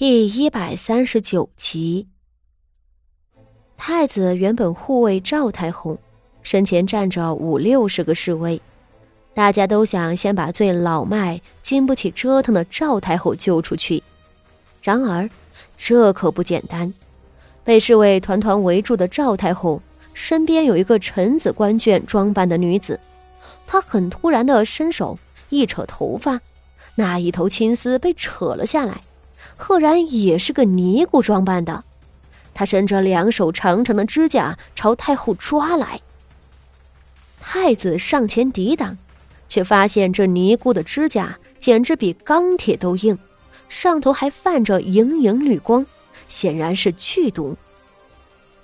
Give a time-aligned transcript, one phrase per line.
[0.00, 2.08] 第一百三十九集，
[3.76, 5.98] 太子原本护卫赵太后，
[6.42, 8.58] 身前站着五六十个侍卫，
[9.34, 14.02] 大家都想先把最老迈、经不起折腾的赵太后救出去。
[14.80, 15.28] 然而，
[15.76, 16.90] 这可不简单。
[17.62, 19.82] 被侍卫团团围住的赵太后
[20.14, 22.98] 身边有一个臣子官眷装扮的女子，
[23.66, 25.18] 她很突然的伸手
[25.50, 26.40] 一扯头发，
[26.94, 28.98] 那一头青丝被扯了下来。
[29.56, 31.84] 赫然也是个尼姑装扮的，
[32.54, 36.00] 他伸着两手长长的指甲朝太后抓来。
[37.40, 38.96] 太子上前抵挡，
[39.48, 43.18] 却发现这尼姑的指甲简直比钢铁都硬，
[43.68, 45.84] 上头还泛着莹莹绿光，
[46.28, 47.56] 显然是剧毒。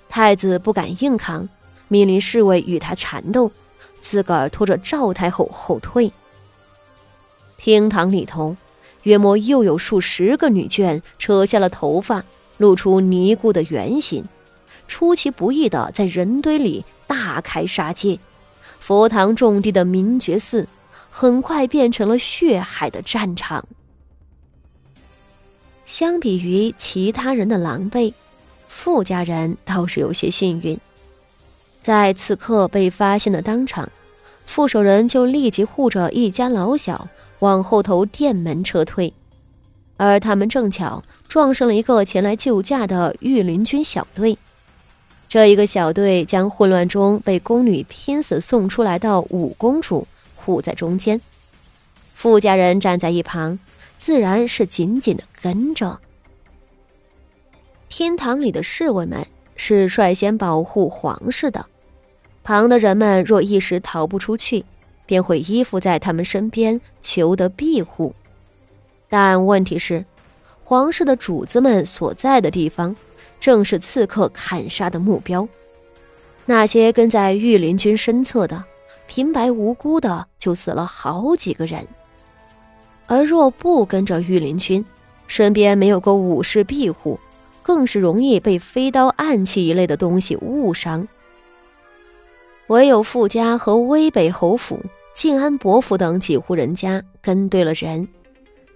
[0.09, 1.47] 太子不敢硬扛，
[1.87, 3.51] 命令侍卫与他缠斗，
[3.99, 6.11] 自个儿拖着赵太后后退。
[7.57, 8.55] 厅堂里头。
[9.07, 12.21] 约莫又有数十个女眷扯下了头发，
[12.57, 14.21] 露出尼姑的原形，
[14.85, 18.19] 出其不意的在人堆里大开杀戒。
[18.81, 20.67] 佛堂种地的明觉寺
[21.09, 23.65] 很快变成了血海的战场。
[25.85, 28.13] 相比于其他人的狼狈，
[28.67, 30.77] 傅家人倒是有些幸运。
[31.81, 33.89] 在此刻被发现的当场，
[34.45, 37.07] 傅守仁就立即护着一家老小。
[37.39, 39.13] 往后头店门撤退，
[39.97, 44.37] 而他们正巧撞上了一个前来救驾的御林军小队。
[45.27, 51.19] 这一个小队将混乱中被宫女拼死送出来的五公主护在中间，
[52.13, 53.59] 傅家人站在一旁，
[53.97, 55.99] 自然是紧紧的跟着。
[57.89, 61.65] 天堂里的侍卫们是率先保护皇室的，
[62.43, 64.63] 旁的人们若一时逃不出去。
[65.07, 68.13] 便会依附在他们身边，求得庇护。
[69.09, 70.05] 但问题是，
[70.63, 72.95] 皇室的主子们所在的地方，
[73.39, 75.47] 正是刺客砍杀的目标。
[76.45, 78.63] 那些跟在御林军身侧的，
[79.07, 81.87] 平白无辜的就死了好几个人。
[83.05, 84.83] 而若不跟着御林军，
[85.27, 87.17] 身边没有个武士庇护，
[87.63, 91.07] 更是容易被飞刀、暗器一类的东西误伤。
[92.67, 94.77] 唯有傅家和威北侯府。
[95.17, 98.07] 晋安伯府等几户人家跟对了人，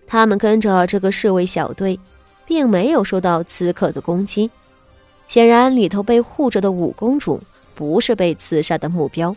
[0.07, 1.99] 他们跟着这个侍卫小队，
[2.47, 4.49] 并没有受到刺客的攻击。
[5.27, 7.39] 显然，里头被护着的五公主
[7.75, 9.35] 不是被刺杀的目标。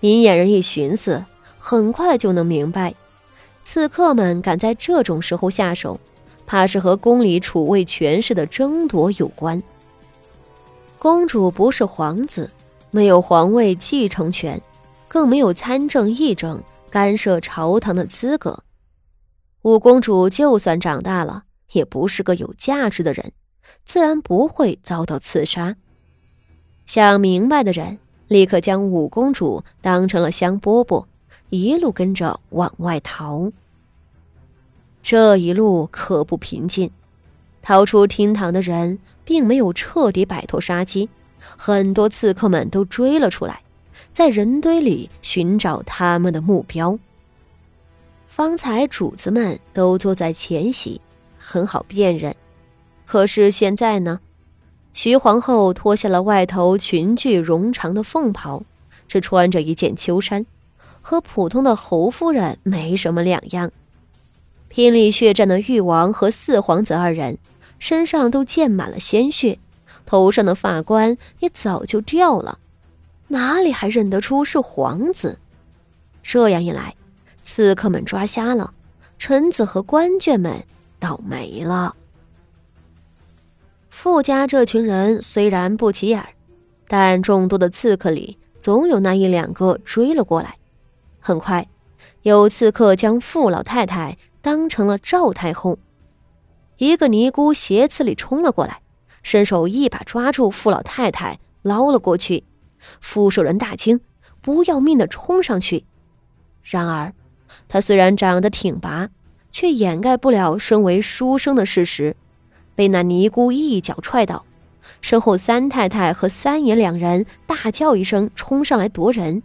[0.00, 1.22] 明眼人一寻思，
[1.58, 2.94] 很快就能明白，
[3.62, 6.00] 刺客们敢在这种时候下手，
[6.46, 9.62] 怕是和宫里储位权势的争夺有关。
[10.98, 12.50] 公主不是皇子，
[12.90, 14.58] 没有皇位继承权。
[15.08, 18.62] 更没有参政议政、干涉朝堂的资格。
[19.62, 23.32] 五公主就算长大了，也不是个有价值的人，
[23.84, 25.76] 自然不会遭到刺杀。
[26.86, 31.04] 想明白的人，立刻将五公主当成了香饽饽，
[31.50, 33.50] 一路跟着往外逃。
[35.02, 36.90] 这一路可不平静，
[37.60, 41.08] 逃出厅堂的人并没有彻底摆脱杀机，
[41.56, 43.60] 很多刺客们都追了出来。
[44.16, 46.98] 在人堆里寻找他们的目标。
[48.26, 50.98] 方才主子们都坐在前席，
[51.36, 52.34] 很好辨认。
[53.04, 54.18] 可是现在呢？
[54.94, 58.62] 徐皇后脱下了外头裙裾绒长的凤袍，
[59.06, 60.46] 只穿着一件秋衫，
[61.02, 63.70] 和普通的侯夫人没什么两样。
[64.68, 67.36] 拼力血战的誉王和四皇子二人，
[67.78, 69.58] 身上都溅满了鲜血，
[70.06, 72.58] 头上的发冠也早就掉了。
[73.28, 75.38] 哪里还认得出是皇子？
[76.22, 76.94] 这样一来，
[77.42, 78.72] 刺客们抓瞎了，
[79.18, 80.62] 臣子和官眷们
[80.98, 81.94] 倒霉了。
[83.88, 86.24] 傅家这群人虽然不起眼，
[86.86, 90.56] 但众多的刺客里总有那一两个追了过来。
[91.18, 91.66] 很快，
[92.22, 95.78] 有刺客将傅老太太当成了赵太后。
[96.76, 98.80] 一个尼姑斜刺里冲了过来，
[99.22, 102.44] 伸手一把抓住傅老太太，捞了过去。
[103.00, 104.00] 傅守仁大惊，
[104.40, 105.84] 不要命的冲上去。
[106.62, 107.12] 然而，
[107.68, 109.08] 他虽然长得挺拔，
[109.50, 112.16] 却掩盖不了身为书生的事实，
[112.74, 114.44] 被那尼姑一脚踹倒。
[115.00, 119.42] 身后三太太和三爷两人大叫一声，冲上来夺人。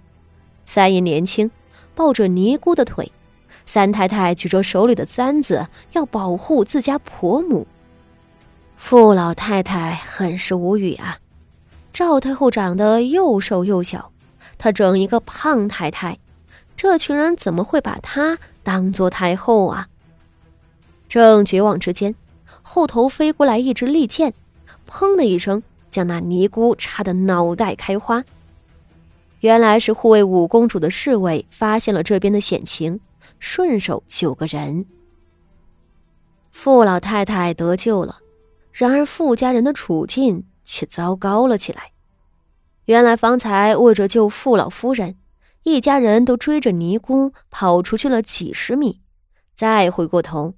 [0.66, 1.50] 三爷年轻，
[1.94, 3.06] 抱着尼姑的腿；
[3.66, 7.68] 三太太举着手里的簪子，要保护自家婆母。
[8.78, 11.18] 傅老太太很是无语啊。
[11.94, 14.12] 赵太后长得又瘦又小，
[14.58, 16.18] 她整一个胖太太，
[16.76, 19.88] 这群人怎么会把她当做太后啊？
[21.08, 22.16] 正绝望之间，
[22.62, 24.34] 后头飞过来一支利箭，
[24.90, 28.24] 砰的一声，将那尼姑插得脑袋开花。
[29.42, 33.00] 原来是护卫五公主的侍卫发现了这边的险情，
[33.40, 34.86] 顺手救个人。
[36.52, 38.18] 傅老太太得救了，
[38.72, 41.92] 然而傅家人的处境却糟糕了起来。
[42.86, 45.18] 原来方才为着救傅老夫人，
[45.64, 49.02] 一家人都追着尼姑跑出去了几十米，
[49.54, 50.54] 再回过头，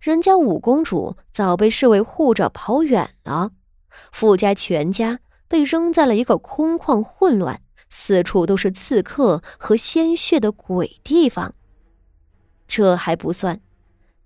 [0.00, 3.50] 人家五公主早被侍卫护着跑远了，
[4.10, 7.60] 傅家全家被扔在了一个空旷混乱。
[7.90, 11.54] 四处都是刺客和鲜血的鬼地方。
[12.66, 13.60] 这还不算，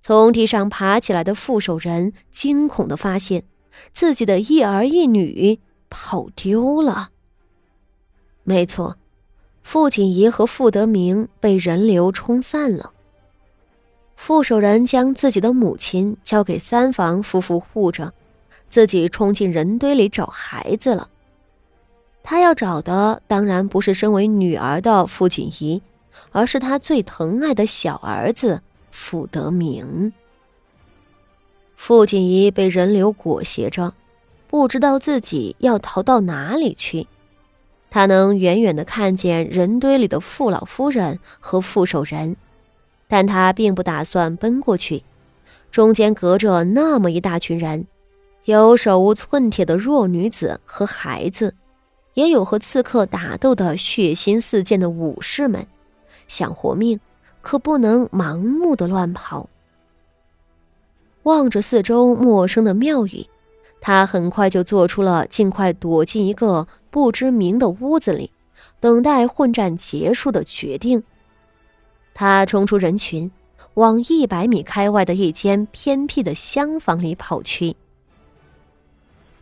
[0.01, 3.45] 从地上爬起来的副手人惊恐的发现，
[3.93, 5.59] 自己的一儿一女
[5.91, 7.11] 跑丢了。
[8.45, 8.97] 没错，
[9.63, 12.93] 傅锦仪和傅德明被人流冲散了。
[14.17, 18.13] 傅守仁将自己的母亲交给三房夫妇护着，
[18.69, 21.09] 自己冲进人堆里找孩子了。
[22.23, 25.83] 他要找的当然不是身为女儿的傅锦仪，
[26.31, 28.61] 而是他最疼爱的小儿子
[28.93, 30.13] 傅德明。
[31.85, 33.93] 傅锦仪被人流裹挟着，
[34.47, 37.09] 不知道自己要逃到哪里去。
[37.91, 42.37] 他能远远的看见人堆里的傅老夫人和傅守仁，
[43.09, 45.03] 但他并不打算奔过去。
[45.73, 47.85] 中间隔着那么一大群人，
[48.45, 51.53] 有手无寸铁的弱女子和孩子。
[52.15, 55.67] 也有和刺客打斗的血腥四溅的武士们，
[56.29, 57.01] 想活命，
[57.41, 59.49] 可不能盲目的乱跑。
[61.25, 63.25] 望着四周陌生的庙宇，
[63.81, 68.31] 他很快就做出了尽快躲进一个不知名的屋子里，
[68.81, 71.03] 等待混战结束的决定。
[72.15, 73.31] 他冲出人群，
[73.75, 77.75] 往一百米开外的一间偏僻的厢房里跑去。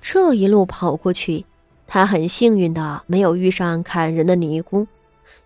[0.01, 1.45] 这一路跑过去。
[1.93, 4.87] 他很幸运的没有遇上砍人的尼姑，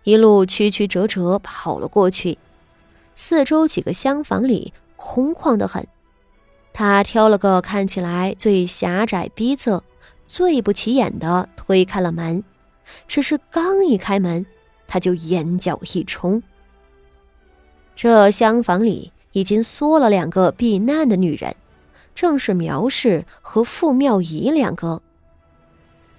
[0.03, 2.37] 一路曲曲折折跑了过去。
[3.15, 5.83] 四周几个厢房里空旷的很，
[6.77, 9.79] 他挑了个看起来最狭窄逼仄、
[10.27, 12.43] 最不起眼的推开了门。
[13.07, 14.45] 只是刚一开门，
[14.85, 16.43] 他就眼角一冲。
[17.95, 21.55] 这厢房里已经缩了两个避难的女人，
[22.13, 25.01] 正是苗氏和傅妙仪两个。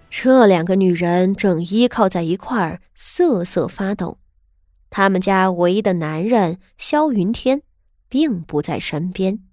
[0.08, 4.16] 这两个女人正依靠在一块儿瑟瑟发抖，
[4.88, 7.60] 他们家唯一的男人萧云天
[8.08, 9.45] 并不在身边。